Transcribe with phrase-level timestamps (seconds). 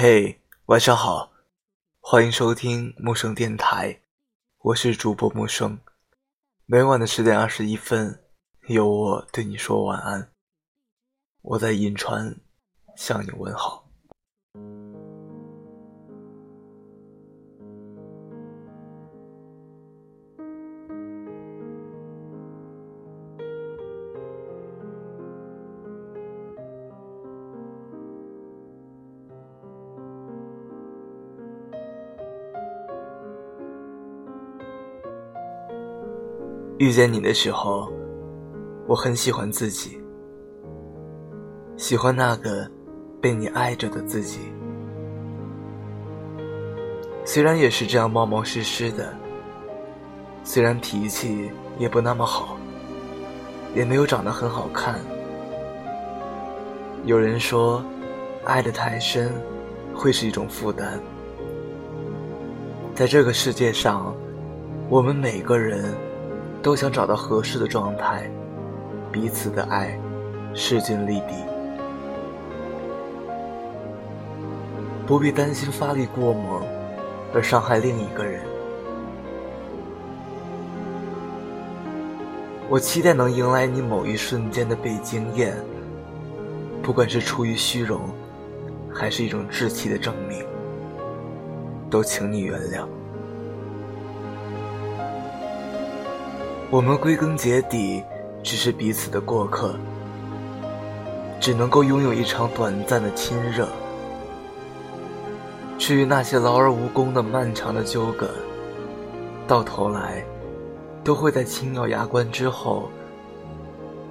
[0.00, 1.32] 嘿，晚上好，
[1.98, 4.00] 欢迎收听陌生电台，
[4.58, 5.80] 我是主播陌生。
[6.66, 8.22] 每晚的十点二十一分，
[8.68, 10.30] 有我对你说晚安。
[11.42, 12.36] 我在银川
[12.96, 13.87] 向你问好。
[36.78, 37.92] 遇见你的时候，
[38.86, 40.00] 我很喜欢自己，
[41.76, 42.70] 喜欢那个
[43.20, 44.38] 被你爱着的自己。
[47.24, 49.12] 虽然也是这样冒冒失失的，
[50.44, 52.56] 虽然脾气也不那么好，
[53.74, 55.00] 也没有长得很好看。
[57.04, 57.82] 有人说，
[58.44, 59.32] 爱得太深，
[59.92, 61.00] 会是一种负担。
[62.94, 64.14] 在这个世界上，
[64.88, 65.92] 我们每个人。
[66.68, 68.30] 都想找到合适的状态，
[69.10, 69.98] 彼此的爱
[70.52, 71.34] 势均力敌，
[75.06, 76.60] 不必担心发力过猛
[77.32, 78.42] 而伤害另一个人。
[82.68, 85.56] 我期待能迎来你某一瞬间的被惊艳，
[86.82, 88.02] 不管是出于虚荣，
[88.92, 90.44] 还是一种志气的证明，
[91.88, 92.86] 都请你原谅。
[96.70, 98.04] 我们归根结底
[98.42, 99.74] 只是彼此的过客，
[101.40, 103.66] 只能够拥有一场短暂的亲热。
[105.78, 108.28] 至于那些劳而无功的漫长的纠葛，
[109.46, 110.22] 到头来
[111.02, 112.90] 都会在轻咬牙关之后，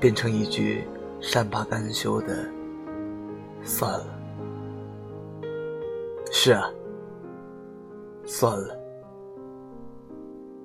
[0.00, 0.82] 变成一句
[1.20, 2.48] 善罢甘休的
[3.62, 4.06] “算了”。
[6.32, 6.70] 是啊，
[8.24, 8.74] 算了。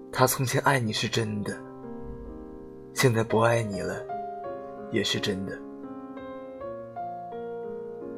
[0.09, 1.53] 他从前爱你是真的。
[2.93, 3.95] 现在不爱你了，
[4.91, 5.57] 也是真的。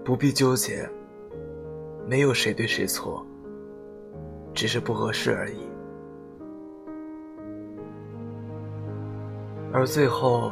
[0.04, 0.90] 不必纠结，
[2.06, 3.26] 没有谁对谁错，
[4.54, 5.60] 只是不合适而已。
[9.72, 10.52] 而最后，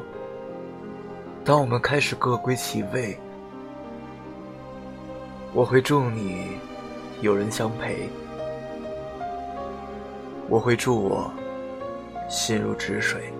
[1.43, 3.19] 当我们开始各归其位，
[5.53, 6.57] 我会祝你
[7.19, 8.07] 有人相陪，
[10.47, 11.29] 我会祝我
[12.29, 13.31] 心如止水。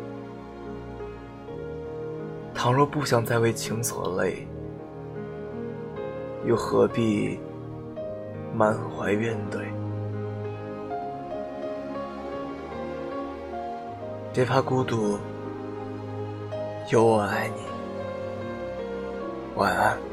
[2.64, 4.48] 倘若不想再为情所累，
[6.46, 7.40] 又何必
[8.54, 9.66] 满怀怨怼？
[14.32, 15.18] 别怕孤独，
[16.92, 17.64] 有我爱你。
[19.56, 20.11] 晚安。